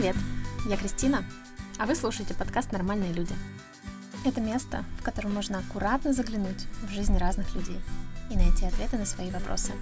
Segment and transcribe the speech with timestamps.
[0.00, 0.16] Привет,
[0.66, 1.26] я Кристина,
[1.78, 3.34] а вы слушаете подкаст «Нормальные люди».
[4.24, 7.78] Это место, в котором можно аккуратно заглянуть в жизнь разных людей
[8.30, 9.72] и найти ответы на свои вопросы.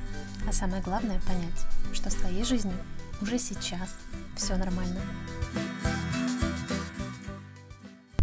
[0.45, 2.75] А самое главное— понять, что с твоей жизнью
[3.23, 3.95] уже сейчас
[4.35, 5.00] все нормально.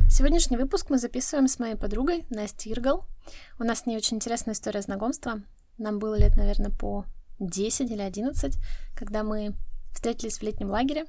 [0.10, 3.06] Сегодняшний выпуск мы записываем с моей подругой Настей Иргал.
[3.58, 5.44] У нас не очень интересная история знакомства.
[5.78, 7.06] Нам было лет, наверное, по
[7.40, 8.58] 10 или 11,
[8.98, 9.56] когда мы
[9.96, 11.08] встретились в летнем лагере.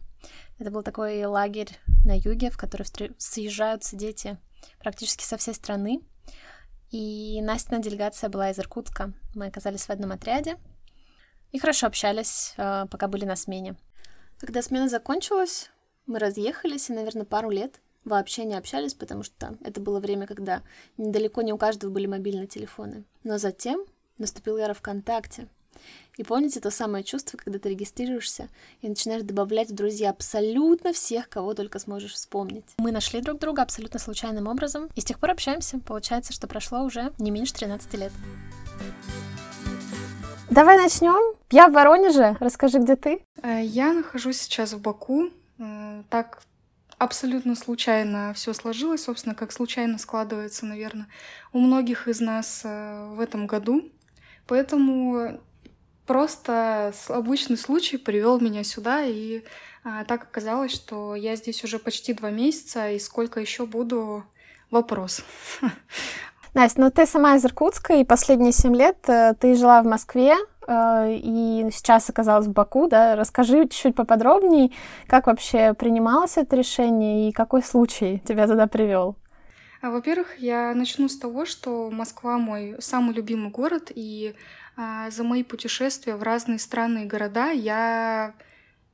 [0.58, 1.70] Это был такой лагерь
[2.04, 2.86] на юге, в который
[3.18, 4.38] съезжаются дети
[4.78, 6.00] практически со всей страны.
[6.90, 9.12] И Настина делегация была из Иркутска.
[9.34, 10.56] Мы оказались в одном отряде
[11.52, 13.76] и хорошо общались, а, пока были на смене.
[14.38, 15.70] Когда смена закончилась,
[16.06, 20.62] мы разъехались, и, наверное, пару лет вообще не общались, потому что это было время, когда
[20.96, 23.04] недалеко не у каждого были мобильные телефоны.
[23.24, 23.84] Но затем
[24.18, 25.48] наступила эра ВКонтакте,
[26.16, 28.48] и помните то самое чувство, когда ты регистрируешься
[28.80, 32.64] и начинаешь добавлять в друзья абсолютно всех, кого только сможешь вспомнить.
[32.78, 35.78] Мы нашли друг друга абсолютно случайным образом, и с тех пор общаемся.
[35.80, 38.12] Получается, что прошло уже не меньше 13 лет.
[40.50, 41.36] Давай начнем.
[41.50, 42.36] Я в Воронеже.
[42.40, 43.22] Расскажи, где ты?
[43.42, 45.30] Э, я нахожусь сейчас в Баку.
[46.08, 46.42] Так
[46.98, 51.08] абсолютно случайно все сложилось, собственно, как случайно складывается, наверное,
[51.52, 53.90] у многих из нас э, в этом году.
[54.46, 55.40] Поэтому
[56.06, 59.42] Просто обычный случай привел меня сюда, и
[59.84, 64.24] а, так оказалось, что я здесь уже почти два месяца, и сколько еще буду
[64.70, 65.22] вопрос.
[66.54, 70.34] Настя, ну ты сама из Иркутска, и последние семь лет э, ты жила в Москве,
[70.66, 73.14] э, и сейчас оказалась в Баку, да?
[73.14, 74.70] Расскажи чуть-чуть поподробнее,
[75.06, 79.16] как вообще принималось это решение и какой случай тебя туда привел?
[79.82, 84.34] А, во-первых, я начну с того, что Москва мой самый любимый город, и
[84.76, 88.34] за мои путешествия в разные страны и города я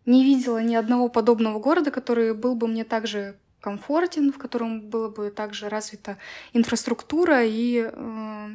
[0.07, 5.09] не видела ни одного подобного города, который был бы мне также комфортен, в котором была
[5.09, 6.19] бы также развита
[6.53, 8.48] инфраструктура и э,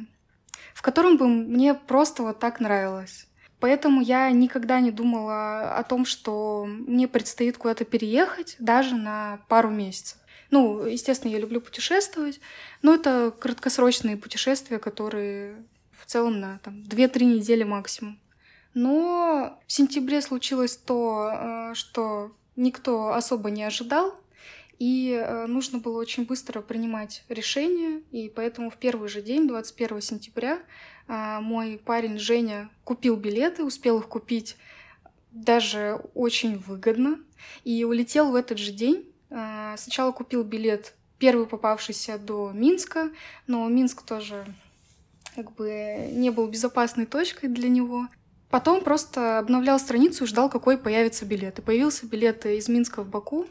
[0.74, 3.26] в котором бы мне просто вот так нравилось.
[3.58, 9.70] Поэтому я никогда не думала о том, что мне предстоит куда-то переехать даже на пару
[9.70, 10.18] месяцев.
[10.50, 12.40] Ну, естественно, я люблю путешествовать,
[12.82, 15.56] но это краткосрочные путешествия, которые
[15.98, 18.18] в целом на там, 2-3 недели максимум.
[18.74, 24.14] Но в сентябре случилось то, э, что никто особо не ожидал,
[24.78, 30.00] и э, нужно было очень быстро принимать решение, и поэтому в первый же день, 21
[30.00, 30.60] сентября,
[31.08, 34.56] э, мой парень Женя купил билеты, успел их купить
[35.32, 37.18] даже очень выгодно,
[37.64, 39.04] и улетел в этот же день.
[39.76, 43.10] Сначала купил билет первый попавшийся до Минска,
[43.46, 44.46] но Минск тоже
[45.38, 48.08] как бы не был безопасной точкой для него.
[48.50, 51.60] Потом просто обновлял страницу и ждал, какой появится билет.
[51.60, 53.46] И появился билет из Минска в Баку,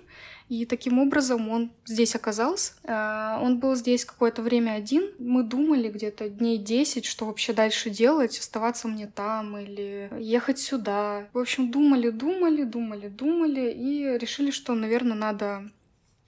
[0.49, 2.73] и таким образом он здесь оказался.
[2.83, 5.13] А, он был здесь какое-то время один.
[5.17, 11.27] Мы думали где-то дней 10, что вообще дальше делать, оставаться мне там или ехать сюда.
[11.31, 15.71] В общем, думали, думали, думали, думали и решили, что, наверное, надо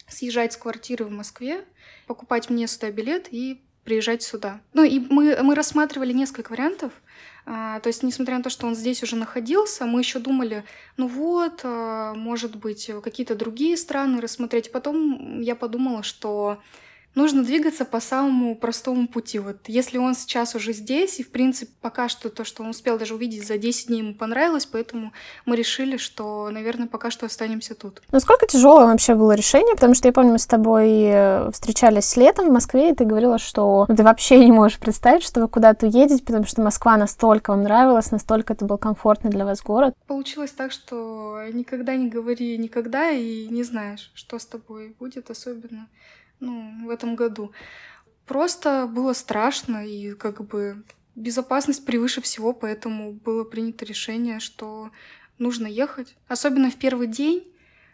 [0.07, 1.65] съезжать с квартиры в Москве,
[2.07, 4.61] покупать мне сюда билет и приезжать сюда.
[4.73, 6.91] Ну и мы, мы рассматривали несколько вариантов.
[7.45, 10.63] А, то есть, несмотря на то, что он здесь уже находился, мы еще думали,
[10.97, 14.71] ну вот, а, может быть, какие-то другие страны рассмотреть.
[14.71, 16.61] Потом я подумала, что
[17.15, 19.39] нужно двигаться по самому простому пути.
[19.39, 22.97] Вот если он сейчас уже здесь, и, в принципе, пока что то, что он успел
[22.97, 25.11] даже увидеть за 10 дней, ему понравилось, поэтому
[25.45, 28.01] мы решили, что, наверное, пока что останемся тут.
[28.11, 29.75] Насколько тяжелое вообще было решение?
[29.75, 33.37] Потому что я помню, мы с тобой э, встречались летом в Москве, и ты говорила,
[33.37, 37.63] что ты вообще не можешь представить, что вы куда-то уедете, потому что Москва настолько вам
[37.63, 39.95] нравилась, настолько это был комфортный для вас город.
[40.07, 45.87] Получилось так, что никогда не говори никогда, и не знаешь, что с тобой будет, особенно
[46.39, 47.51] ну, в этом году.
[48.25, 50.83] Просто было страшно, и как бы
[51.15, 54.91] безопасность превыше всего, поэтому было принято решение, что
[55.37, 56.15] нужно ехать.
[56.27, 57.43] Особенно в первый день,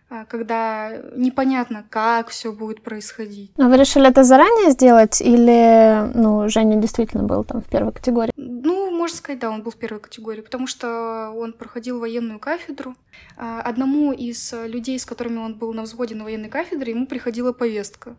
[0.09, 3.51] а, когда непонятно, как все будет происходить.
[3.57, 8.31] Но вы решили это заранее сделать или, ну, Женя действительно был там в первой категории?
[8.35, 12.95] Ну, можно сказать, да, он был в первой категории, потому что он проходил военную кафедру.
[13.37, 17.51] А, одному из людей, с которыми он был на взводе на военной кафедре, ему приходила
[17.51, 18.15] повестка.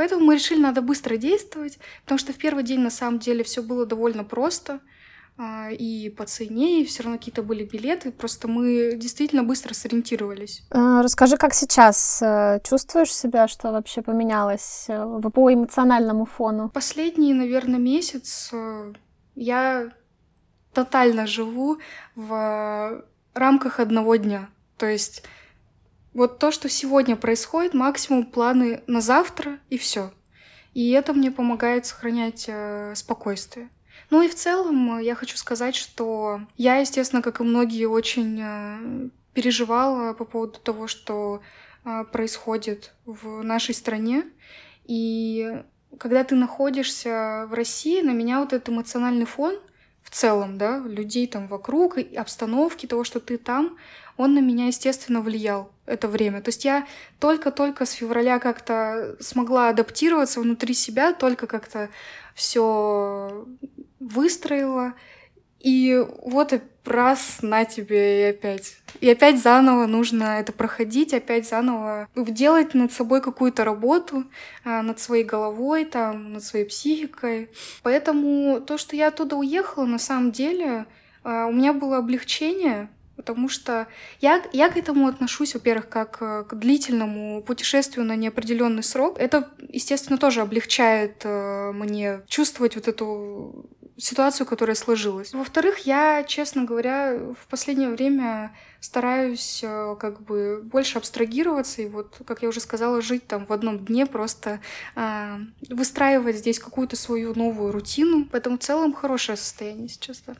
[0.00, 3.62] Поэтому мы решили, надо быстро действовать, потому что в первый день на самом деле все
[3.62, 4.80] было довольно просто
[5.36, 10.62] а, и по цене, и все равно какие-то были билеты, просто мы действительно быстро сориентировались.
[10.70, 16.70] А, расскажи, как сейчас э, чувствуешь себя, что вообще поменялось э, по эмоциональному фону?
[16.70, 18.94] Последний, наверное, месяц э,
[19.34, 19.90] я
[20.72, 21.76] тотально живу
[22.14, 23.04] в
[23.34, 24.48] рамках одного дня.
[24.78, 25.24] То есть
[26.12, 30.12] Вот то, что сегодня происходит, максимум планы на завтра и все.
[30.74, 33.70] И это мне помогает сохранять э, спокойствие.
[34.10, 38.40] Ну и в целом э, я хочу сказать, что я, естественно, как и многие, очень
[38.40, 41.42] э, переживала по поводу того, что
[41.84, 44.24] э, происходит в нашей стране.
[44.84, 45.62] И
[45.98, 49.56] когда ты находишься в России, на меня вот этот эмоциональный фон
[50.02, 53.76] в целом, да, людей там вокруг, обстановки, того, что ты там,
[54.20, 56.42] он на меня, естественно, влиял это время.
[56.42, 56.86] То есть я
[57.18, 61.88] только-только с февраля как-то смогла адаптироваться внутри себя, только как-то
[62.34, 63.46] все
[63.98, 64.92] выстроила.
[65.58, 68.76] И вот и раз на тебе и опять.
[69.00, 74.24] И опять заново нужно это проходить, опять заново делать над собой какую-то работу,
[74.64, 77.48] а, над своей головой, там, над своей психикой.
[77.82, 80.84] Поэтому то, что я оттуда уехала, на самом деле,
[81.22, 82.88] а, у меня было облегчение,
[83.20, 83.86] потому что
[84.22, 89.18] я, я к этому отношусь, во-первых, как э, к длительному путешествию на неопределенный срок.
[89.18, 93.68] Это, естественно, тоже облегчает э, мне чувствовать вот эту
[93.98, 95.34] ситуацию, которая сложилась.
[95.34, 102.22] Во-вторых, я, честно говоря, в последнее время стараюсь э, как бы больше абстрагироваться и вот,
[102.26, 104.60] как я уже сказала, жить там в одном дне, просто
[104.96, 105.36] э,
[105.68, 108.26] выстраивать здесь какую-то свою новую рутину.
[108.32, 110.34] Поэтому в целом хорошее состояние сейчас, да.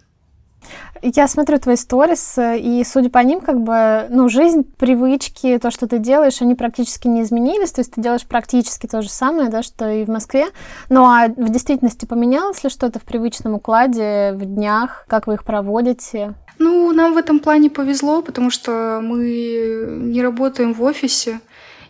[1.03, 5.87] Я смотрю твои сторис, и, судя по ним, как бы, ну, жизнь, привычки, то, что
[5.87, 9.63] ты делаешь, они практически не изменились, то есть ты делаешь практически то же самое, да,
[9.63, 10.47] что и в Москве.
[10.91, 15.45] Ну, а в действительности поменялось ли что-то в привычном укладе, в днях, как вы их
[15.45, 16.35] проводите?
[16.59, 21.41] Ну, нам в этом плане повезло, потому что мы не работаем в офисе,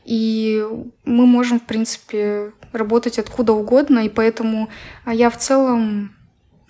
[0.05, 0.65] и
[1.05, 4.69] мы можем, в принципе, работать откуда угодно, и поэтому
[5.05, 6.13] я в целом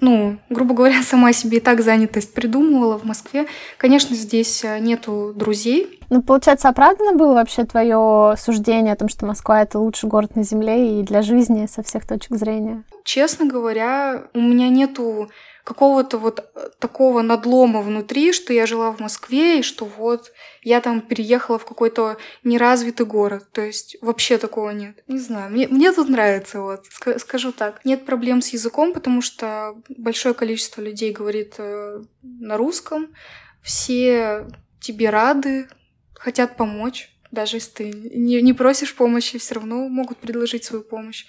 [0.00, 3.46] ну, грубо говоря, сама себе и так занятость придумывала в Москве.
[3.76, 6.00] Конечно, здесь э, нету друзей.
[6.10, 10.42] Ну, получается, оправдано было вообще твое суждение о том, что Москва— это лучший город на
[10.42, 12.82] Земле и для жизни со всех точек зрения?
[13.04, 15.30] Честно говоря, у меня нету
[15.64, 20.80] какого-то вот э, такого надлома внутри, что я жила в Москве, и что вот я
[20.80, 23.48] там переехала в какой-то неразвитый город.
[23.52, 25.02] То есть вообще такого нет.
[25.06, 26.84] Не знаю, мне, мне тут нравится, вот,
[27.18, 27.84] скажу так.
[27.84, 33.08] Нет проблем с языком, потому что большое количество людей говорит э, на русском.
[33.62, 34.46] Все
[34.80, 35.68] тебе рады,
[36.14, 37.10] хотят помочь.
[37.30, 41.26] Даже если ты не, не просишь помощи, все равно могут предложить свою помощь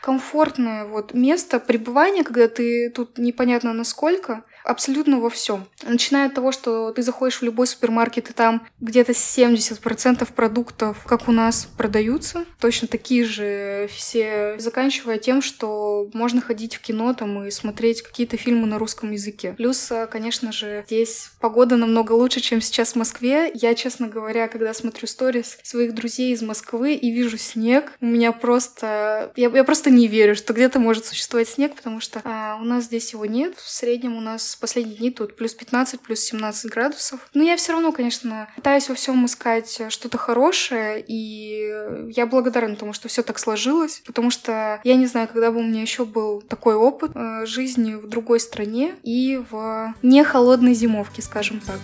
[0.00, 5.66] комфортное вот место пребывания, когда ты тут непонятно насколько, абсолютно во всем.
[5.82, 11.28] Начиная от того, что ты заходишь в любой супермаркет, и там где-то 70% продуктов, как
[11.28, 12.44] у нас, продаются.
[12.60, 14.56] Точно такие же все.
[14.58, 19.54] Заканчивая тем, что можно ходить в кино там и смотреть какие-то фильмы на русском языке.
[19.56, 23.50] Плюс, э, конечно же, здесь погода намного лучше, чем сейчас в Москве.
[23.54, 28.32] Я, честно говоря, когда смотрю сторис своих друзей из Москвы и вижу снег, у меня
[28.32, 29.32] просто...
[29.36, 32.84] Я, я просто не верю, что где-то может существовать снег, потому что а, у нас
[32.84, 33.56] здесь его нет.
[33.56, 37.28] В среднем у нас последние дни тут плюс 15, плюс 17 градусов.
[37.34, 41.72] Но я все равно, конечно, пытаюсь во всем искать что-то хорошее, и
[42.10, 45.62] я благодарна тому, что все так сложилось, потому что я не знаю, когда бы у
[45.62, 51.22] меня еще был такой опыт э, жизни в другой стране и в не холодной зимовке,
[51.22, 51.78] скажем так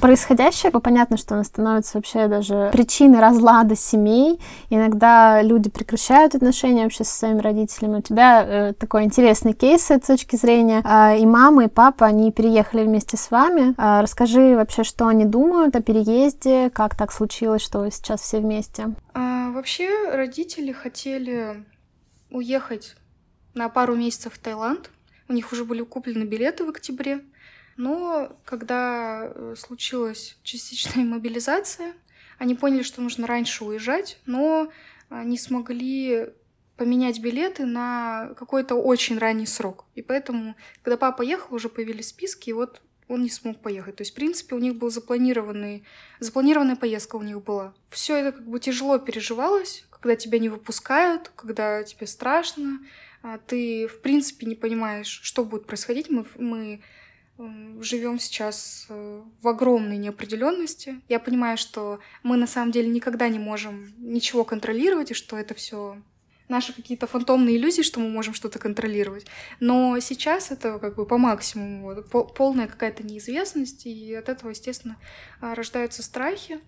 [0.00, 4.40] происходящее, понятно, что оно становится вообще даже причиной разлада семей.
[4.70, 7.98] Иногда люди прекращают отношения вообще со своими родителями.
[7.98, 10.82] У тебя э, такой интересный кейс с точки зрения.
[10.84, 13.74] Э, и мама, и папа, они переехали вместе с вами.
[13.78, 18.94] Э, расскажи вообще, что они думают о переезде, как так случилось, что сейчас все вместе.
[19.14, 21.64] А, вообще родители хотели
[22.30, 22.96] уехать
[23.54, 24.90] на пару месяцев в Таиланд.
[25.28, 27.20] У них уже были куплены билеты в октябре.
[27.82, 31.94] Но когда э, случилась частичная мобилизация,
[32.38, 34.70] они поняли, что нужно раньше уезжать, но
[35.10, 36.28] не смогли
[36.76, 39.84] поменять билеты на какой-то очень ранний срок.
[39.96, 43.96] И поэтому, когда папа ехал, уже появились списки, и вот он не смог поехать.
[43.96, 45.82] То есть, в принципе, у них был запланированный,
[46.20, 47.74] запланированная поездка у них была.
[47.90, 52.78] Все это как бы тяжело переживалось, когда тебя не выпускают, когда тебе страшно,
[53.22, 56.10] а ты, в принципе, не понимаешь, что будет происходить.
[56.10, 56.80] Мы, мы
[57.80, 61.00] живем сейчас э, в огромной неопределенности.
[61.08, 65.54] Я понимаю, что мы на самом деле никогда не можем ничего контролировать, и что это
[65.54, 65.96] все
[66.48, 69.26] наши какие-то фантомные иллюзии, что мы можем что-то контролировать.
[69.58, 74.96] Но сейчас это как бы по максимуму, вот, полная какая-то неизвестность, и от этого, естественно,
[75.40, 76.60] а, рождаются страхи.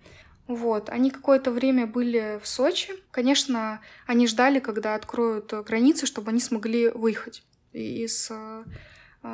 [0.47, 2.93] Вот, они какое-то время были в Сочи.
[3.11, 8.31] Конечно, они ждали, когда откроют границы, чтобы они смогли выехать из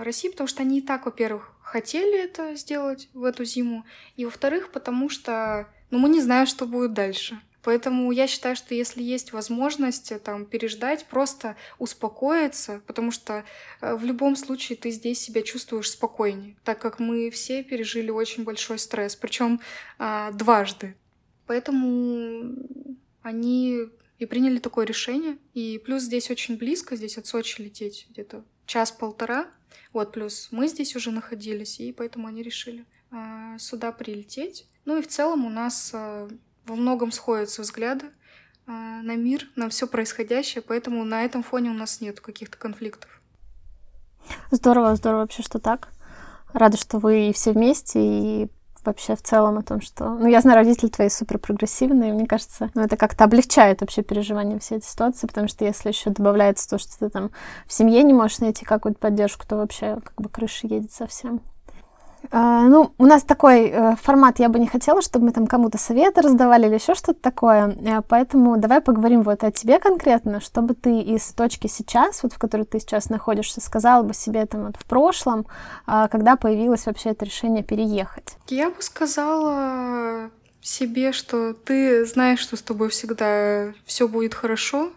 [0.03, 4.71] России, потому что они и так, во-первых, хотели это сделать в эту зиму, и, во-вторых,
[4.71, 7.39] потому что но мы не знаем, что будет дальше.
[7.63, 13.43] Поэтому я считаю, что если есть возможность э, там переждать, просто успокоиться, потому что
[13.81, 18.45] э, в любом случае ты здесь себя чувствуешь спокойнее, так как мы все пережили очень
[18.45, 19.59] большой стресс, причем
[19.99, 20.95] а, дважды.
[21.45, 22.55] Поэтому
[23.21, 25.37] они и приняли такое решение.
[25.53, 29.47] И плюс здесь очень близко, здесь от Сочи лететь где-то час-полтора.
[29.93, 34.67] Вот, плюс мы здесь уже находились, и поэтому они решили а, сюда прилететь.
[34.85, 36.29] Ну и в целом у нас а,
[36.65, 38.07] во многом сходятся взгляды
[38.67, 43.21] а, на мир, на все происходящее, поэтому на этом фоне у нас нет каких-то конфликтов.
[44.51, 45.89] Здорово, здорово вообще, что так.
[46.53, 48.49] Рада, что вы все вместе и
[48.85, 50.09] вообще в целом о том, что...
[50.09, 54.59] Ну, я знаю, родители твои супер прогрессивные, мне кажется, ну, это как-то облегчает вообще переживание
[54.59, 57.31] всей этой ситуации, потому что если еще добавляется то, что ты там
[57.65, 61.41] в семье не можешь найти какую-то поддержку, то вообще как бы крыша едет совсем.
[62.29, 65.77] А, ну, у нас такой э, формат, я бы не хотела, чтобы мы там кому-то
[65.77, 70.75] советы раздавали или еще что-то такое, э, поэтому давай поговорим вот о тебе конкретно, чтобы
[70.75, 74.77] ты из точки сейчас, вот в которой ты сейчас находишься, сказала бы себе там вот
[74.77, 75.45] в прошлом,
[75.85, 78.37] а, когда появилось вообще это решение переехать.
[78.47, 80.29] Я бы сказала
[80.61, 84.91] себе, что ты знаешь, что с тобой всегда все будет хорошо,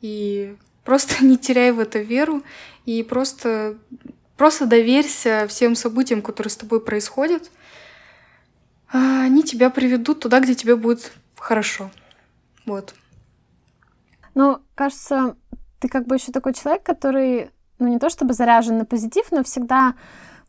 [0.00, 2.42] и просто не теряй в это веру,
[2.84, 3.76] и просто
[4.38, 7.50] Просто доверься всем событиям, которые с тобой происходят.
[8.92, 11.90] А, они тебя приведут туда, где тебе будет хорошо.
[12.64, 12.94] Вот.
[14.34, 15.36] Ну, кажется,
[15.80, 19.42] ты как бы еще такой человек, который, ну, не то чтобы заряжен на позитив, но
[19.42, 19.94] всегда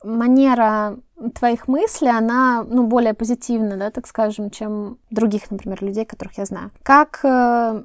[0.03, 0.99] манера
[1.33, 6.45] твоих мыслей, она, ну, более позитивна, да, так скажем, чем других, например, людей, которых я
[6.45, 6.69] знаю.
[6.83, 7.83] Как э,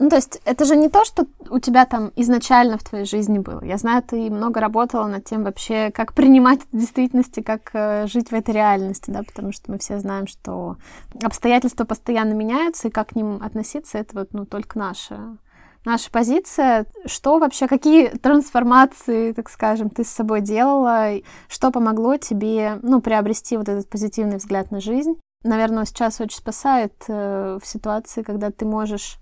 [0.00, 3.38] ну, то есть это же не то, что у тебя там изначально в твоей жизни
[3.38, 3.62] было.
[3.62, 8.30] Я знаю, ты много работала над тем вообще, как принимать в действительности, как э, жить
[8.30, 10.78] в этой реальности, да, потому что мы все знаем, что
[11.22, 15.36] обстоятельства постоянно меняются, и как к ним относиться, это вот, ну, только наша
[15.84, 21.10] наша позиция, что вообще, какие трансформации, так скажем, ты с собой делала,
[21.46, 25.20] что помогло тебе, ну, приобрести вот этот позитивный взгляд на жизнь.
[25.42, 29.18] Наверное, сейчас очень спасает э, в ситуации, когда ты можешь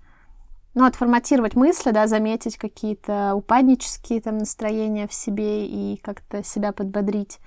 [0.73, 7.39] ну, отформатировать мысли, да, заметить какие-то упаднические там настроения в себе и как-то себя подбодрить.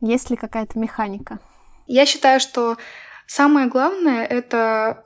[0.00, 1.38] Есть ли какая-то механика?
[1.86, 2.76] Я считаю, что
[3.26, 5.04] самое главное— это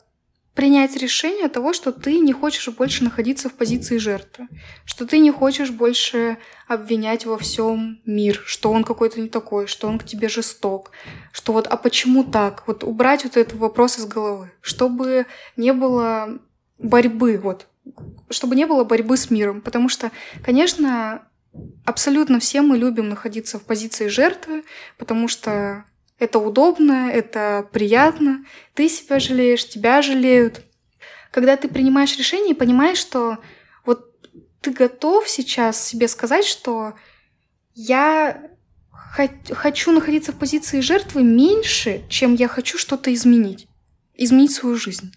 [0.54, 4.48] принять решение того, что ты не хочешь больше находиться в позиции жертвы,
[4.86, 9.86] что ты не хочешь больше обвинять во всем мир, что он какой-то не такой, что
[9.86, 10.92] он к тебе жесток,
[11.30, 12.66] что вот а почему так?
[12.66, 15.26] Вот убрать вот этот вопрос из головы, чтобы
[15.58, 16.38] не было
[16.78, 17.66] борьбы, вот,
[18.30, 19.60] чтобы не было борьбы с миром.
[19.60, 20.10] Потому что,
[20.44, 21.22] конечно,
[21.84, 24.64] абсолютно все мы любим находиться в позиции жертвы,
[24.98, 25.84] потому что
[26.18, 30.62] это удобно, это приятно, ты себя жалеешь, тебя жалеют.
[31.30, 33.38] Когда ты принимаешь решение и понимаешь, что
[33.84, 34.12] вот
[34.60, 36.94] ты готов сейчас себе сказать, что
[37.74, 38.50] я
[39.50, 43.66] хочу находиться в позиции жертвы меньше, чем я хочу что-то изменить,
[44.14, 45.12] изменить свою жизнь.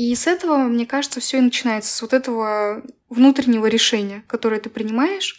[0.00, 4.70] И с этого, мне кажется, все и начинается, с вот этого внутреннего решения, которое ты
[4.70, 5.38] принимаешь.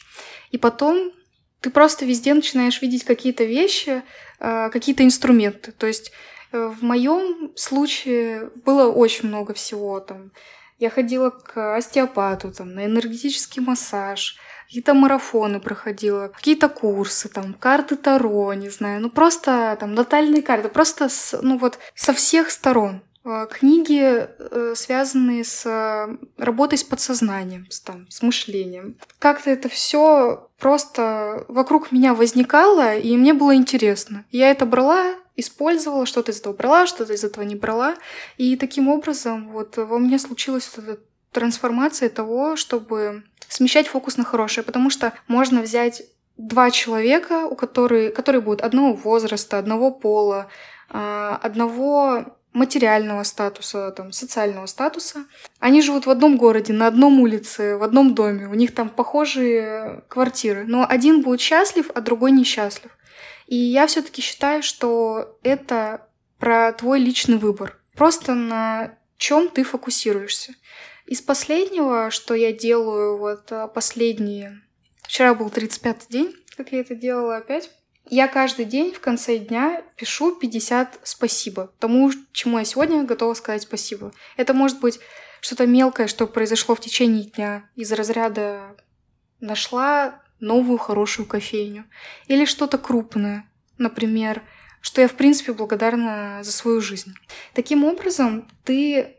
[0.52, 1.14] И потом
[1.62, 4.04] ты просто везде начинаешь видеть какие-то вещи,
[4.40, 5.72] а, какие-то инструменты.
[5.72, 6.12] То есть
[6.52, 10.00] э, в моем случае было очень много всего.
[10.00, 10.32] Там,
[10.78, 14.38] я ходила к остеопату, там, на энергетический массаж,
[14.68, 20.70] какие-то марафоны проходила, какие-то курсы, там, карты Таро, не знаю, ну просто там натальные карты,
[20.70, 23.02] просто с, ну вот со всех сторон.
[23.24, 28.98] А, книги, э, связанные с э, работой с подсознанием, с, там, с мышлением.
[29.20, 34.26] Как-то это все просто вокруг меня возникало, и мне было интересно.
[34.32, 37.96] Я это брала, использовала, что-то из этого брала, что-то из этого не брала.
[38.38, 41.02] И таким образом вот во мне случилась вот эта
[41.32, 46.04] трансформация того, чтобы смещать фокус на хорошее, потому что можно взять
[46.38, 50.48] два человека, у которых, которые будут одного возраста, одного пола,
[50.90, 55.26] а, одного материального статуса, там, социального статуса.
[55.60, 58.48] Они живут в одном городе, на одном улице, в одном доме.
[58.48, 60.66] У них там похожие квартиры.
[60.68, 62.92] Но один будет счастлив, а другой несчастлив.
[63.48, 66.08] И я все-таки считаю, что это
[66.40, 67.78] про твой личный выбор.
[67.96, 70.54] Просто на чем ты фокусируешься.
[71.06, 74.62] Из последнего, что я делаю, вот а, последние...
[75.04, 77.70] Вчера был 35-й день, как я это делала опять.
[78.14, 83.62] Я каждый день в конце дня пишу 50 спасибо тому, чему я сегодня готова сказать
[83.62, 84.12] спасибо.
[84.36, 85.00] Это может быть
[85.40, 88.76] что-то мелкое, что произошло в течение дня из разряда
[89.40, 91.86] нашла новую хорошую кофейню.
[92.28, 93.50] Или что-то крупное.
[93.78, 94.42] Например,
[94.82, 97.14] что я, в принципе, благодарна за свою жизнь.
[97.54, 99.16] Таким образом, ты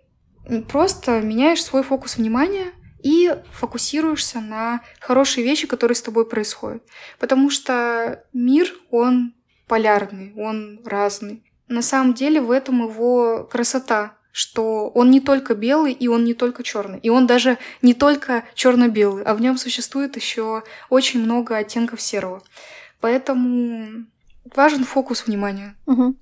[0.68, 2.72] просто меняешь свой фокус внимания
[3.02, 6.82] и фокусируешься на хорошие вещи, которые с тобой происходят.
[7.18, 9.34] Потому что мир, он
[9.66, 11.42] полярный, он разный.
[11.68, 16.34] На самом деле в этом его красота, что он не только белый и он не
[16.34, 21.56] только черный, и он даже не только черно-белый, а в нем существует еще очень много
[21.56, 22.42] оттенков серого.
[23.00, 24.06] Поэтому
[24.54, 25.76] важен фокус внимания.
[25.86, 26.14] Угу.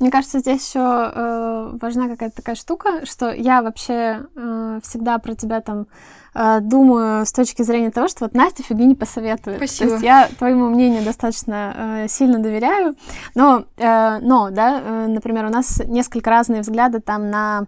[0.00, 5.34] Мне кажется, здесь еще э, важна какая-то такая штука, что я вообще э, всегда про
[5.34, 5.86] тебя там
[6.34, 9.56] думаю с точки зрения того, что вот Настя фигни не посоветует.
[9.56, 9.88] Спасибо.
[9.88, 12.96] То есть я твоему мнению достаточно э, сильно доверяю,
[13.34, 17.66] но, э, но, да, э, например, у нас несколько разные взгляды там на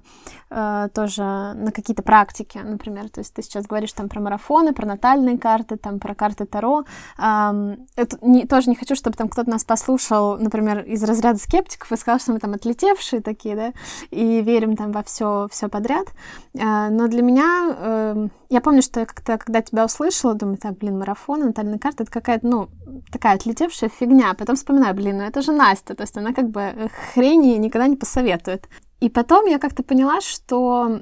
[0.50, 3.08] э, тоже на какие-то практики, например.
[3.08, 6.84] То есть ты сейчас говоришь там про марафоны, про натальные карты, там про карты Таро.
[7.18, 11.90] Э, это не, тоже не хочу, чтобы там кто-то нас послушал, например, из разряда скептиков
[11.92, 13.72] и сказал, что мы там отлетевшие такие, да,
[14.10, 16.08] и верим там во все, все подряд.
[16.54, 20.78] Э, но для меня, э, я помню, что я как-то, когда тебя услышала, думаю, так,
[20.78, 22.68] блин, марафон, натальные карты, это какая-то, ну,
[23.12, 24.34] такая отлетевшая фигня.
[24.34, 27.86] Потом вспоминаю, блин, ну это же Настя, то есть она как бы э, хрени никогда
[27.86, 28.68] не посоветует.
[29.00, 31.00] И потом я как-то поняла, что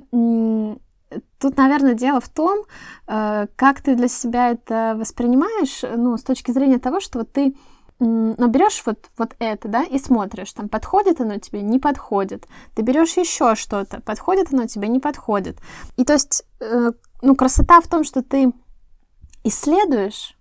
[1.38, 2.64] Тут, наверное, дело в том,
[3.06, 7.54] э, как ты для себя это воспринимаешь, ну, с точки зрения того, что вот ты
[8.00, 12.46] ну, берешь вот, вот это, да, и смотришь, там, подходит оно тебе, не подходит.
[12.74, 15.58] Ты берешь еще что-то, подходит оно тебе, не подходит.
[15.96, 18.52] И то есть, э, ну, красота в том, что ты
[19.44, 20.36] исследуешь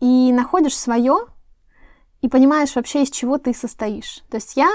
[0.00, 1.16] и находишь свое,
[2.20, 4.22] и понимаешь вообще, из чего ты состоишь.
[4.30, 4.68] То есть я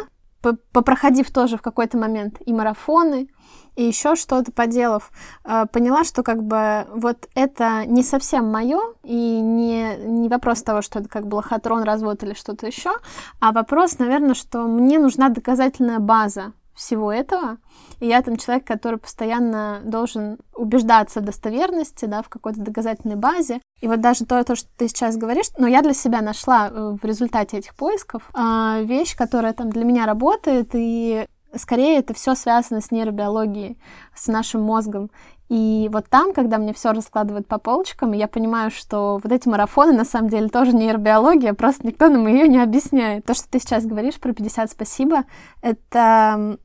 [0.74, 3.30] попроходив тоже в какой-то момент и марафоны,
[3.76, 5.12] и еще что-то поделав,
[5.46, 10.82] э, поняла, что как бы вот это не совсем мое, и не, не вопрос того,
[10.82, 12.92] что это как бы лохотрон, развод или что-то еще,
[13.40, 17.58] а вопрос, наверное, что мне нужна доказательная база всего этого.
[18.00, 23.62] И я там человек, который постоянно должен убеждаться в достоверности, да, в какой-то доказательной базе.
[23.82, 26.96] И вот даже то, то, что ты сейчас говоришь, но я для себя нашла э,
[27.02, 32.36] в результате этих поисков э, вещь, которая там для меня работает, и скорее это все
[32.36, 33.78] связано с нейробиологией,
[34.16, 35.12] с нашим мозгом.
[35.54, 39.94] И вот там, когда мне все раскладывают по полочкам, я понимаю, что вот эти марафоны
[39.94, 43.26] на самом деле тоже нейробиология, просто никто нам ее не объясняет.
[43.26, 45.26] То, что ты сейчас говоришь про 50 спасибо,
[45.62, 46.58] это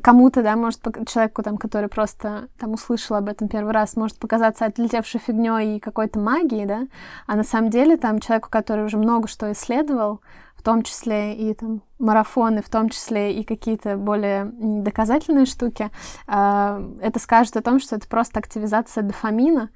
[0.00, 4.64] кому-то, да, может, человеку, там, который просто там услышал об этом первый раз, может показаться
[4.64, 6.82] отлетевшей фигней и какой-то магией, да,
[7.26, 10.20] а на самом деле там человеку, который уже много что исследовал,
[10.60, 15.90] в том числе и там марафоны, в том числе и какие-то более доказательные штуки,
[16.26, 19.70] а, это скажет о том, что это просто активизация дофамина,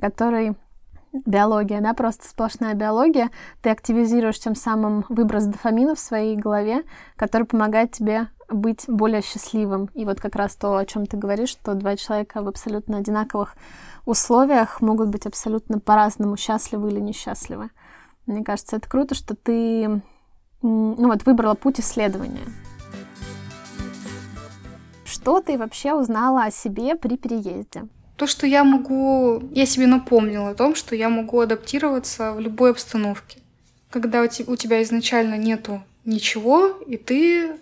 [0.00, 0.56] который
[1.24, 3.30] биология, да, просто сплошная биология,
[3.62, 6.82] ты активизируешь тем самым выброс дофамина в своей голове,
[7.14, 9.88] который помогает тебе быть более счастливым.
[9.94, 13.54] И вот как раз то, о чем ты говоришь, что два человека в абсолютно одинаковых
[14.04, 17.70] условиях могут быть абсолютно по-разному счастливы или несчастливы.
[18.26, 20.02] Мне кажется, это круто, что ты
[20.64, 22.46] ну вот, выбрала путь исследования.
[25.04, 27.86] Что ты вообще узнала о себе при переезде?
[28.16, 29.42] То, что я могу...
[29.52, 33.38] Я себе напомнила о том, что я могу адаптироваться в любой обстановке.
[33.90, 37.56] Когда у тебя изначально нету ничего, и ты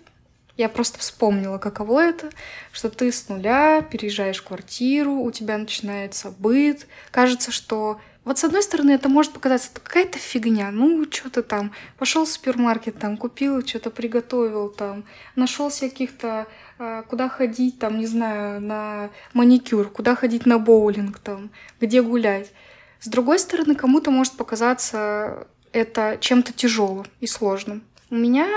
[0.55, 2.29] я просто вспомнила, каково это,
[2.71, 6.87] что ты с нуля переезжаешь в квартиру, у тебя начинается быт.
[7.11, 11.71] Кажется, что вот с одной стороны это может показаться какая-то фигня, ну что ты там,
[11.97, 15.03] пошел в супермаркет, там купил, что-то приготовил, там
[15.35, 16.47] нашел каких-то
[16.79, 22.51] а, куда ходить, там не знаю, на маникюр, куда ходить на боулинг, там где гулять.
[22.99, 27.83] С другой стороны, кому-то может показаться это чем-то тяжелым и сложным.
[28.09, 28.47] У меня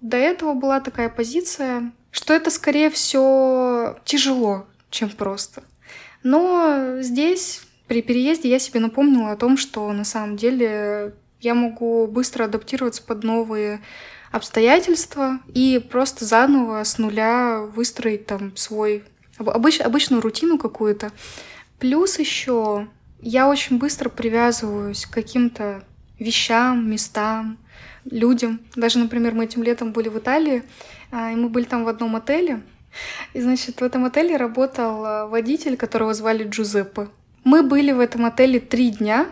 [0.00, 5.64] до этого была такая позиция, что это скорее всего тяжело, чем просто.
[6.22, 7.62] Но здесь,
[7.92, 13.02] при переезде, я себе напомнила о том, что на самом деле я могу быстро адаптироваться
[13.02, 13.82] под новые
[14.30, 19.04] обстоятельства и просто заново с нуля выстроить там свой
[19.36, 21.12] обыч, обычную рутину какую-то.
[21.78, 22.88] Плюс еще
[23.20, 25.84] я очень быстро привязываюсь к каким-то
[26.18, 27.58] вещам, местам,
[28.06, 28.62] людям.
[28.74, 30.62] Даже, например, мы этим летом были в Италии,
[31.10, 32.62] а, и мы были там в одном отеле.
[33.34, 37.08] И, значит, в этом отеле работал а, водитель, которого звали Джузеппе.
[37.44, 39.26] Мы были в этом отеле три дня,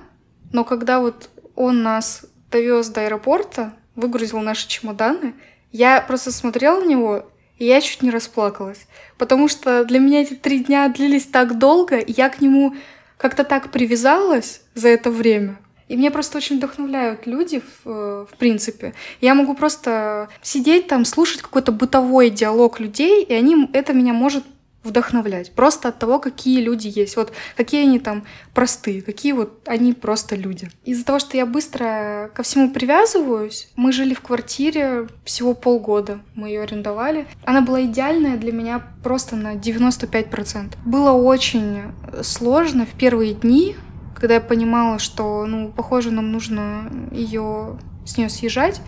[0.52, 5.34] но когда вот он нас довез до аэропорта, выгрузил наши чемоданы,
[5.72, 8.86] я просто смотрела на него, и я чуть не расплакалась.
[9.18, 12.74] Потому что для меня эти три дня длились так долго, и я к нему
[13.16, 15.58] как-то так привязалась за это время.
[15.86, 18.94] И мне просто очень вдохновляют люди, в, в принципе.
[19.20, 24.44] Я могу просто сидеть там, слушать какой-то бытовой диалог людей, и они, это меня может
[24.82, 25.52] вдохновлять.
[25.52, 27.16] Просто от того, какие люди есть.
[27.16, 30.70] Вот какие они там простые, какие вот они просто люди.
[30.84, 36.20] Из-за того, что я быстро ко всему привязываюсь, мы жили в квартире всего полгода.
[36.34, 37.26] Мы ее арендовали.
[37.44, 40.76] Она была идеальная для меня просто на 95%.
[40.84, 41.82] Было очень
[42.22, 43.76] сложно в первые дни,
[44.14, 48.80] когда я понимала, что, ну, похоже, нам нужно ее с нее съезжать,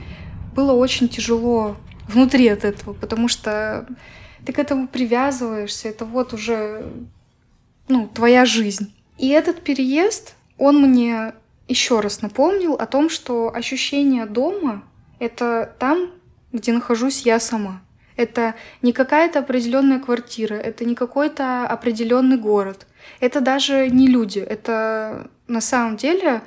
[0.55, 1.77] было очень тяжело
[2.07, 3.87] внутри от этого, потому что
[4.45, 6.93] ты к этому привязываешься, это вот уже,
[7.89, 8.95] ну, твоя жизнь.
[9.19, 11.35] И этот переезд, он мне
[11.69, 14.85] еще раз напомнил о том, что ощущение дома—
[15.19, 16.11] это там,
[16.53, 17.83] где нахожусь я сама.
[18.17, 22.87] Это не какая-то определенная квартира, это не какой-то определенный город.
[23.21, 26.43] Это даже не люди, это на самом деле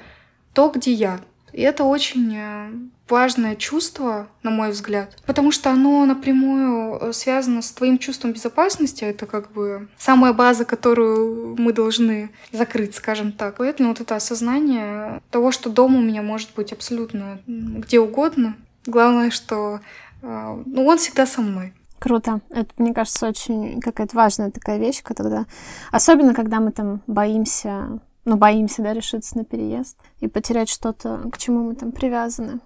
[0.53, 1.19] то, где я.
[1.53, 2.71] И это очень э,
[3.09, 9.03] важное чувство, на мой взгляд, потому что оно напрямую э, связано с твоим чувством безопасности.
[9.03, 13.57] Это как бы самая база, которую мы должны закрыть, скажем так.
[13.57, 18.55] Поэтому вот это осознание того, что дом у меня может быть абсолютно где угодно.
[18.85, 19.79] Главное, что
[20.21, 21.73] э, ну, он всегда со мной.
[21.99, 22.41] Круто.
[22.49, 25.45] Это, мне кажется, очень какая-то важная такая вещь, когда...
[25.91, 31.37] Особенно, когда мы там боимся ну, боимся, да, решиться на переезд и потерять что-то, к
[31.37, 32.59] чему мы там привязаны.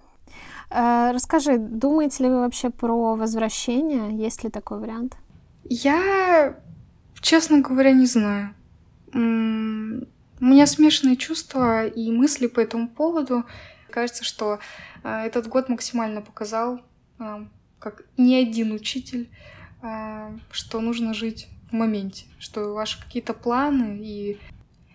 [0.70, 4.16] Э, расскажи, думаете ли вы вообще про возвращение?
[4.18, 5.18] Есть ли такой вариант?
[5.64, 6.60] Я,
[7.22, 8.54] честно говоря, не знаю.
[9.14, 13.44] У меня смешанные чувства и мысли по этому поводу.
[13.90, 14.60] Кажется, что
[15.04, 16.82] э, этот год максимально показал,
[17.20, 17.46] э,
[17.80, 19.30] как ни один учитель,
[20.52, 24.38] что нужно жить в моменте, что ваши какие-то планы и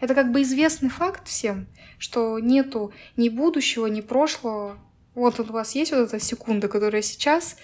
[0.04, 1.66] это как бы известный факт всем,
[1.98, 4.76] что нету ни будущего, ни прошлого.
[5.14, 7.57] Вот у вас есть вот эта секунда, которая сейчас,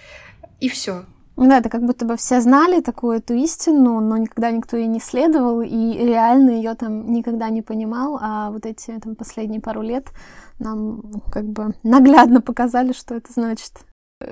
[0.59, 1.03] и все.
[1.37, 4.87] Ну да, это как будто бы все знали такую эту истину, но никогда никто ей
[4.87, 9.81] не следовал, и реально ее там никогда не понимал, а вот эти там последние пару
[9.81, 10.09] лет
[10.59, 13.71] нам как бы наглядно показали, что это значит.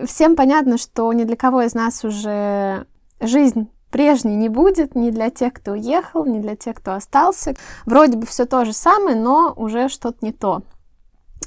[0.06, 2.86] Всем понятно, что ни для кого из нас уже
[3.20, 7.56] жизнь прежней не будет ни для тех, кто уехал, ни для тех, кто остался.
[7.86, 10.62] Вроде бы все то же самое, но уже что-то не то.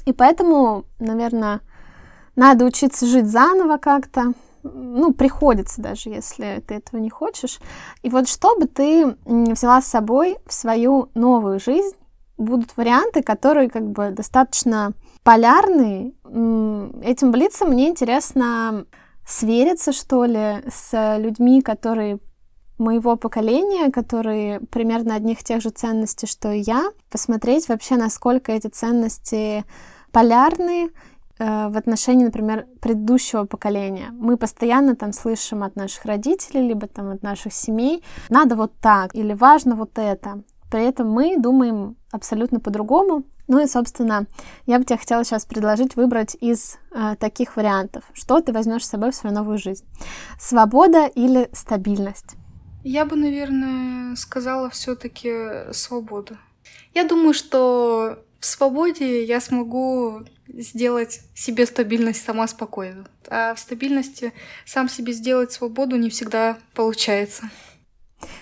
[0.05, 1.61] И поэтому, наверное,
[2.35, 4.33] надо учиться жить заново как-то.
[4.63, 7.59] Ну, приходится даже, если ты этого не хочешь.
[8.01, 11.95] И вот чтобы ты взяла с собой в свою новую жизнь,
[12.37, 16.13] будут варианты, которые как бы достаточно полярные.
[16.23, 18.85] Этим блицам мне интересно
[19.25, 22.19] свериться, что ли, с людьми, которые
[22.77, 28.67] моего поколения, которые примерно одних тех же ценностей, что и я, посмотреть вообще, насколько эти
[28.67, 29.63] ценности
[30.11, 30.89] полярны
[31.39, 34.09] э, в отношении, например, предыдущего поколения.
[34.11, 39.15] Мы постоянно там слышим от наших родителей, либо там от наших семей, надо вот так,
[39.15, 40.43] или важно вот это.
[40.71, 43.23] При этом мы думаем абсолютно по-другому.
[43.47, 44.25] Ну и, собственно,
[44.65, 48.89] я бы тебе хотела сейчас предложить выбрать из э, таких вариантов, что ты возьмешь с
[48.89, 49.85] собой в свою новую жизнь.
[50.39, 52.37] Свобода или стабильность?
[52.83, 56.37] Я бы, наверное, сказала все-таки свободу.
[56.93, 63.07] Я думаю, что в свободе я смогу сделать себе стабильность сама спокойно.
[63.27, 64.33] А в стабильности
[64.65, 67.49] сам себе сделать свободу не всегда получается.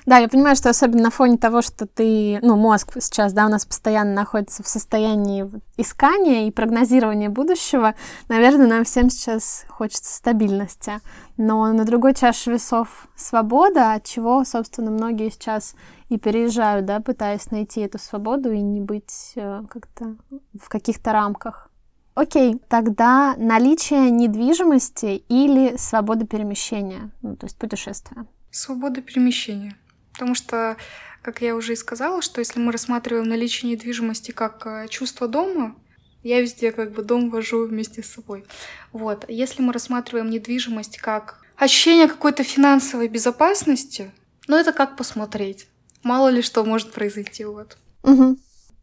[0.05, 3.49] Да, я понимаю, что особенно на фоне того, что ты, ну, мозг сейчас, да, у
[3.49, 7.95] нас постоянно находится в состоянии искания и прогнозирования будущего,
[8.27, 10.99] наверное, нам всем сейчас хочется стабильности.
[11.37, 15.75] Но на другой чаше весов свобода, от чего, собственно, многие сейчас
[16.09, 20.17] и переезжают, да, пытаясь найти эту свободу и не быть э, как-то
[20.59, 21.71] в каких-то рамках.
[22.13, 28.25] Окей, тогда наличие недвижимости или свобода перемещения, ну, то есть путешествия.
[28.51, 29.75] Свобода перемещения.
[30.13, 30.77] Потому что,
[31.21, 35.75] как я уже и сказала, что если мы рассматриваем наличие недвижимости как э, чувство дома,
[36.23, 38.45] я везде как бы дом вожу вместе с собой.
[38.91, 39.25] Вот.
[39.27, 44.11] Если мы рассматриваем недвижимость как ощущение какой-то финансовой безопасности,
[44.47, 45.67] ну это как посмотреть.
[46.03, 47.45] Мало ли что может произойти.
[47.45, 47.77] Вот.
[48.03, 48.37] Угу.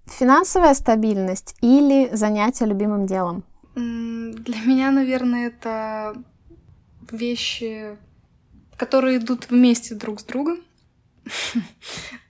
[0.07, 3.45] Финансовая стабильность или занятие любимым делом?
[3.75, 6.17] Для меня, наверное, это
[7.11, 7.97] вещи
[8.79, 10.61] которые идут вместе друг с другом.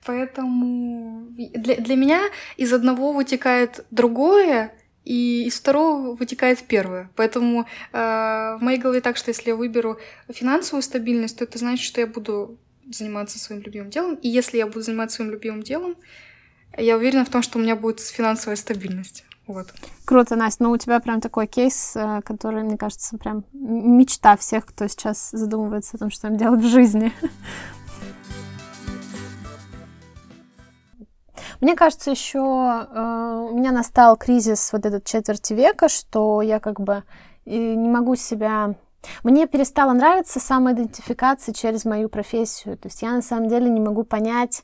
[0.04, 2.20] Поэтому для, для меня
[2.56, 4.72] из одного вытекает другое,
[5.04, 7.10] и из второго вытекает первое.
[7.16, 11.82] Поэтому э, в моей голове так, что если я выберу финансовую стабильность, то это значит,
[11.86, 12.58] что я буду
[12.90, 14.16] заниматься своим любимым делом.
[14.16, 15.96] И если я буду заниматься своим любимым делом,
[16.76, 19.24] я уверена в том, что у меня будет финансовая стабильность.
[19.48, 19.66] Вот.
[20.04, 20.64] Круто, Настя.
[20.64, 25.30] Ну, у тебя прям такой кейс, э, который, мне кажется, прям мечта всех, кто сейчас
[25.30, 27.12] задумывается о том, что им делать в жизни.
[31.62, 36.78] Мне кажется, еще э, у меня настал кризис вот этот четверти века, что я как
[36.78, 37.02] бы
[37.46, 38.74] не могу себя
[39.22, 42.76] мне перестала нравиться самоидентификация через мою профессию.
[42.76, 44.62] То есть я на самом деле не могу понять,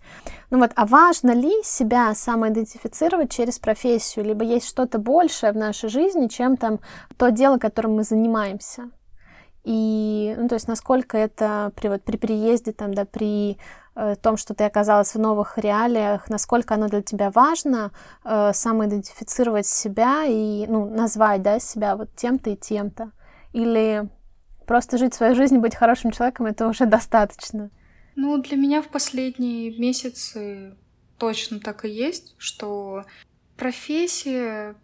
[0.51, 5.89] ну вот, а важно ли себя самоидентифицировать через профессию, либо есть что-то большее в нашей
[5.89, 6.81] жизни, чем там
[7.17, 8.91] то дело, которым мы занимаемся.
[9.65, 13.57] И, ну, то есть, насколько это при, вот, при переезде, там, да, при
[13.97, 17.91] э, том, что ты оказалась в новых реалиях, насколько оно для тебя важно
[18.25, 23.13] э, самоидентифицировать себя и, ну, назвать, да, себя вот тем-то и тем-то.
[23.55, 24.11] Или
[24.67, 27.71] Просто жить свою жизнь, быть хорошим человеком, это уже достаточно.
[28.17, 30.77] Ну, для меня в последние месяцы
[31.19, 33.05] точно так и есть, что
[33.57, 34.77] профессия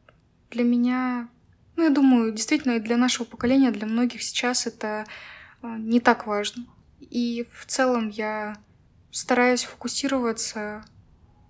[0.51, 1.29] для меня,
[1.77, 5.07] ну, я думаю, действительно и для нашего поколения, для многих сейчас это
[5.63, 6.65] а, не так важно.
[6.99, 8.57] И в целом я
[9.11, 10.85] стараюсь фокусироваться,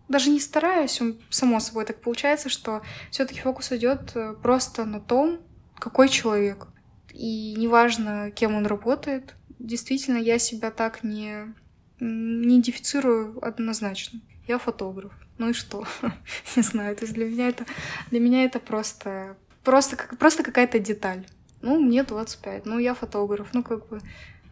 [0.08, 5.40] даже не стараюсь, само собой так получается, что все-таки фокус идет э, просто на том,
[5.78, 6.68] какой человек.
[7.12, 11.54] И неважно, кем он работает, действительно, я себя так не,
[12.00, 14.20] не идентифицирую однозначно.
[14.46, 15.12] Я фотограф.
[15.38, 15.84] Ну и что?
[16.56, 16.96] не знаю.
[16.96, 17.64] То есть для меня это,
[18.10, 21.26] для меня это просто, просто, просто какая-то деталь.
[21.62, 24.00] Ну, мне 25, ну, я фотограф, ну, как бы,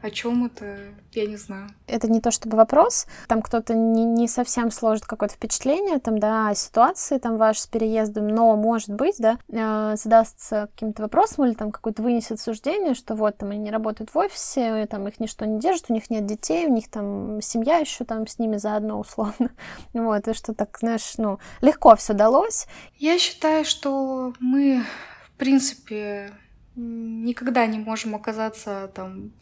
[0.01, 0.79] о чем это,
[1.13, 1.69] я не знаю.
[1.87, 6.49] Это не то чтобы вопрос, там кто-то не, не совсем сложит какое-то впечатление там, да,
[6.49, 11.55] о ситуации там ваш с переездом, но, может быть, да, э, задастся каким-то вопросом или
[11.55, 15.45] там какое-то вынесет суждение, что вот там они не работают в офисе, там их ничто
[15.45, 19.01] не держит, у них нет детей, у них там семья еще там с ними заодно
[19.01, 19.51] условно.
[19.93, 22.67] Вот, и что так, знаешь, ну, легко все далось.
[22.99, 24.85] Я считаю, что мы,
[25.25, 26.33] в принципе,
[26.77, 29.33] никогда не можем оказаться там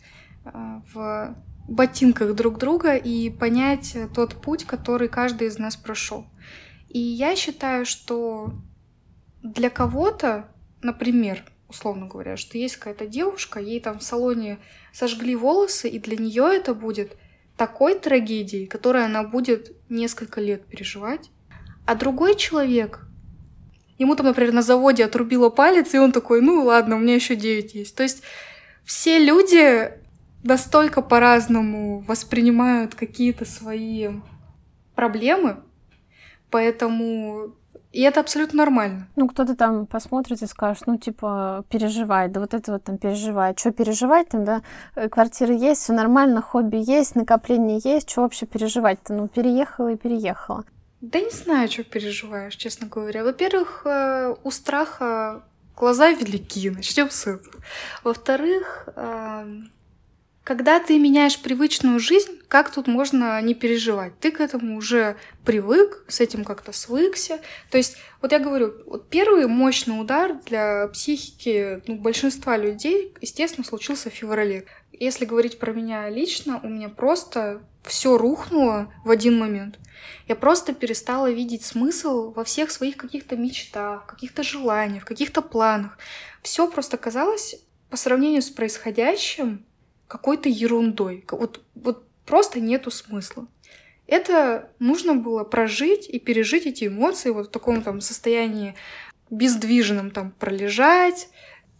[0.52, 1.36] в
[1.68, 6.26] ботинках друг друга и понять тот путь, который каждый из нас прошел.
[6.88, 8.52] И я считаю, что
[9.42, 10.48] для кого-то,
[10.82, 14.58] например, условно говоря, что есть какая-то девушка, ей там в салоне
[14.92, 17.16] сожгли волосы, и для нее это будет
[17.56, 21.30] такой трагедией, которую она будет несколько лет переживать.
[21.86, 23.06] А другой человек,
[23.98, 27.34] ему там, например, на заводе отрубило палец, и он такой, ну ладно, у меня еще
[27.34, 27.96] 9 есть.
[27.96, 28.22] То есть
[28.84, 29.90] все люди
[30.46, 34.08] настолько по-разному воспринимают какие-то свои
[34.94, 35.58] проблемы,
[36.50, 37.54] поэтому
[37.96, 39.08] и это абсолютно нормально.
[39.16, 43.58] Ну, кто-то там посмотрит и скажет, ну, типа, переживает, да вот это вот там переживает.
[43.58, 44.60] Что переживать там, да?
[44.94, 49.14] Э, квартира есть, все нормально, хобби есть, накопление есть, что вообще переживать-то?
[49.14, 50.64] Ну, переехала и переехала.
[51.00, 53.24] Да не знаю, что переживаешь, честно говоря.
[53.24, 55.42] Во-первых, э, у страха
[55.74, 57.62] глаза велики, начнем с этого.
[58.04, 59.70] Во-вторых, эм,
[60.46, 64.16] когда ты меняешь привычную жизнь, как тут можно не переживать?
[64.20, 67.40] Ты к этому уже привык, с этим как-то свыкся.
[67.68, 73.66] То есть, вот я говорю, вот первый мощный удар для психики ну, большинства людей, естественно,
[73.66, 74.66] случился в феврале.
[74.92, 79.80] Если говорить про меня лично, у меня просто все рухнуло в один момент.
[80.28, 85.98] Я просто перестала видеть смысл во всех своих каких-то мечтах, каких-то желаниях, каких-то планах.
[86.42, 87.56] Все просто казалось
[87.90, 89.66] по сравнению с происходящим
[90.08, 91.24] какой-то ерундой.
[91.30, 93.46] Вот, вот просто нету смысла.
[94.06, 98.74] Это нужно было прожить и пережить эти эмоции вот в таком там состоянии
[99.30, 101.28] бездвижном, там пролежать,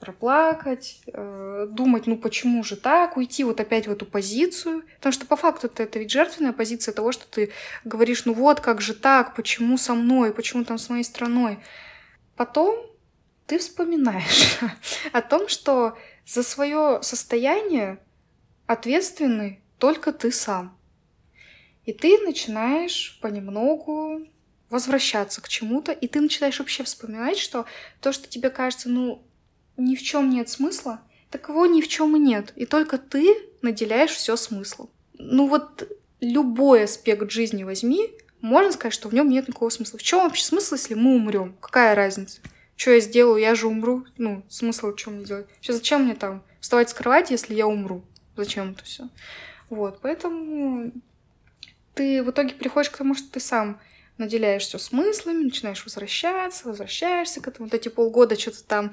[0.00, 4.82] проплакать, э, думать, ну почему же так, уйти вот опять в эту позицию.
[4.96, 7.52] Потому что по факту это, это ведь жертвенная позиция того, что ты
[7.84, 11.58] говоришь, ну вот как же так, почему со мной, почему там с моей страной.
[12.36, 12.76] Потом
[13.46, 14.58] ты вспоминаешь
[15.12, 17.98] о том, что за свое состояние
[18.66, 20.76] ответственный только ты сам.
[21.84, 24.26] И ты начинаешь понемногу
[24.70, 27.66] возвращаться к чему-то, и ты начинаешь вообще вспоминать, что
[28.00, 29.22] то, что тебе кажется, ну,
[29.76, 31.00] ни в чем нет смысла,
[31.30, 32.52] таково ни в чем и нет.
[32.56, 34.90] И только ты наделяешь все смыслом.
[35.18, 35.88] Ну вот
[36.20, 39.98] любой аспект жизни возьми, можно сказать, что в нем нет никакого смысла.
[39.98, 41.56] В чем вообще смысл, если мы умрем?
[41.60, 42.40] Какая разница?
[42.76, 43.40] Что я сделаю?
[43.40, 44.04] Я же умру.
[44.18, 45.46] Ну, смысл в чем мне делать?
[45.60, 48.04] Сейчас зачем мне там вставать с кровати, если я умру?
[48.36, 49.08] Зачем это все?
[49.70, 50.92] Вот, поэтому
[51.94, 53.80] ты в итоге приходишь к тому, что ты сам
[54.18, 57.66] наделяешь все смыслами, начинаешь возвращаться, возвращаешься к этому.
[57.66, 58.92] Вот эти полгода что-то там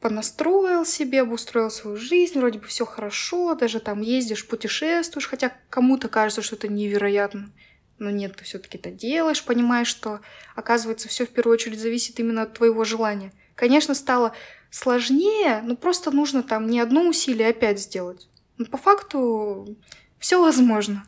[0.00, 6.08] понастроил себе, обустроил свою жизнь, вроде бы все хорошо, даже там ездишь, путешествуешь, хотя кому-то
[6.08, 7.50] кажется, что это невероятно.
[7.98, 10.20] но нет, ты все-таки это делаешь, понимаешь, что,
[10.56, 13.32] оказывается, все в первую очередь зависит именно от твоего желания.
[13.54, 14.32] Конечно, стало
[14.70, 18.29] сложнее, но просто нужно там не одно усилие опять сделать.
[18.60, 19.74] Но по факту
[20.18, 21.04] все возможно.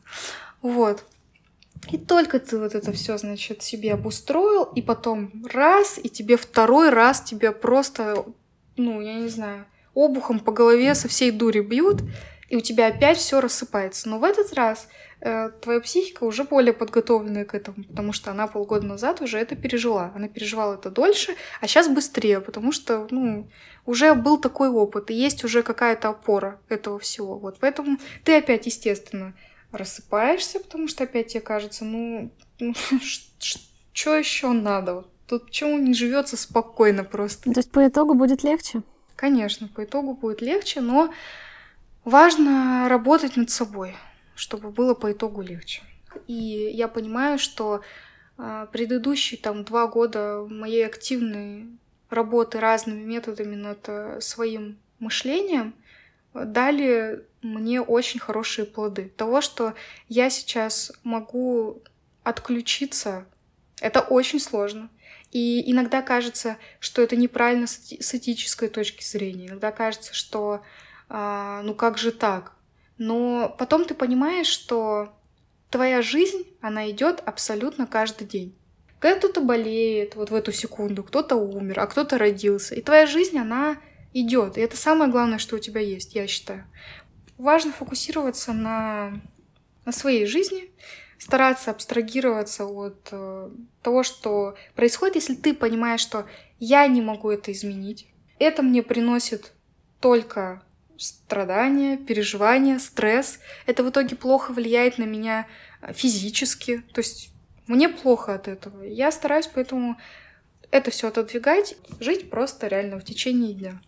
[0.63, 1.05] Вот.
[1.91, 6.89] И только ты вот это все, значит, себе обустроил, и потом раз, и тебе второй
[6.89, 8.25] раз тебя просто,
[8.79, 12.01] ну, я не знаю, обухом по голове со всей дури бьют,
[12.53, 14.11] и у тебя опять все рассыпается.
[14.11, 14.87] Но в этот раз
[15.23, 19.57] э, твоя психика уже более подготовленная к этому, потому что она полгода назад уже это
[19.57, 20.13] пережила.
[20.15, 23.49] Она переживала это дольше, а сейчас быстрее, потому что, ну,
[23.87, 27.39] уже был такой опыт, и есть уже какая-то опора этого всего.
[27.39, 29.33] Вот, поэтому ты опять, естественно,
[29.71, 32.75] рассыпаешься, потому что опять тебе кажется, ну, ну
[33.95, 35.07] что еще надо?
[35.27, 37.51] Тут почему не живется спокойно просто?
[37.51, 38.83] То есть по итогу будет легче?
[39.17, 41.15] Конечно, по итогу будет легче, но
[42.05, 43.97] важно работать над собой,
[44.35, 45.83] чтобы было по итогу легче.
[46.27, 46.35] И
[46.75, 47.83] я понимаю, что
[48.39, 51.69] а, предыдущие там два года моей активной
[52.11, 55.75] работы разными методами над э, своим мышлением
[56.35, 59.11] дали мне очень хорошие плоды.
[59.17, 59.75] Того, что
[60.09, 61.83] я сейчас могу
[62.23, 63.27] отключиться,
[63.81, 64.91] это очень сложно.
[65.31, 69.49] И иногда кажется, что это неправильно с этической точки зрения.
[69.49, 70.63] Иногда кажется, что
[71.15, 72.53] а, ну как же так?
[72.97, 75.13] Но потом ты понимаешь, что
[75.69, 78.57] твоя жизнь, она идет абсолютно каждый день.
[78.99, 82.75] Когда кто-то болеет вот в эту секунду, кто-то умер, а кто-то родился.
[82.75, 83.77] И твоя жизнь, она
[84.15, 84.57] идет.
[84.57, 86.65] И это самое главное, что у тебя есть, я считаю.
[87.37, 89.21] Важно фокусироваться на,
[89.85, 90.71] на своей жизни,
[91.19, 93.51] стараться абстрагироваться от э,
[93.83, 96.25] того, что происходит, если ты понимаешь, что
[96.59, 98.07] я не могу это изменить.
[98.39, 99.53] Это мне приносит
[100.01, 100.63] только
[101.03, 103.39] страдания, переживания, стресс.
[103.67, 105.47] Это в итоге плохо влияет на меня
[105.81, 106.83] э, физически.
[106.93, 107.33] То есть
[107.67, 108.83] мне плохо от этого.
[108.83, 109.97] Я стараюсь поэтому
[110.71, 113.81] это все отодвигать, жить просто реально в течение дня.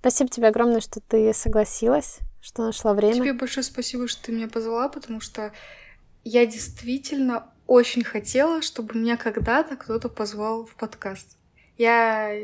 [0.00, 3.14] Спасибо тебе огромное, что ты согласилась, что нашла время.
[3.14, 5.52] Тебе большое спасибо, что ты меня позвала, потому что
[6.24, 11.36] я действительно очень хотела, чтобы меня когда-то кто-то позвал в подкаст.
[11.78, 12.34] Я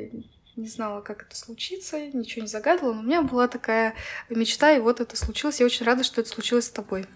[0.56, 3.94] не знала, как это случится, ничего не загадывала, но у меня была такая
[4.30, 5.60] мечта, и вот это случилось.
[5.60, 7.06] Я очень рада, что это случилось с тобой.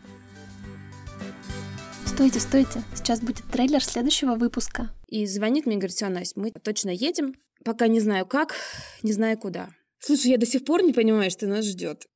[2.06, 4.90] Стойте, стойте, сейчас будет трейлер следующего выпуска.
[5.08, 8.54] И звонит мне, говорит, все, Настя, мы точно едем, пока не знаю как,
[9.02, 9.70] не знаю куда.
[9.98, 12.06] Слушай, я до сих пор не понимаю, что нас ждет.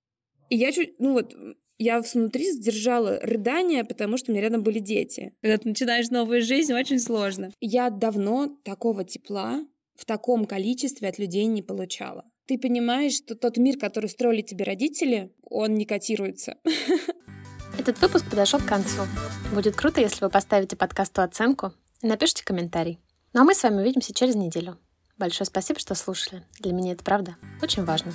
[0.50, 1.34] И я чуть, ну вот,
[1.78, 5.32] я внутри сдержала рыдания, потому что у меня рядом были дети.
[5.40, 7.50] Когда ты начинаешь новую жизнь, очень сложно.
[7.60, 9.62] Я давно такого тепла
[9.96, 12.24] в таком количестве от людей не получала.
[12.46, 16.58] Ты понимаешь, что тот мир, который строили тебе родители, он не котируется.
[17.78, 19.02] Этот выпуск подошел к концу.
[19.52, 23.00] Будет круто, если вы поставите подкасту оценку и напишите комментарий.
[23.32, 24.78] Ну а мы с вами увидимся через неделю.
[25.16, 26.42] Большое спасибо, что слушали.
[26.60, 28.12] Для меня это правда очень важно.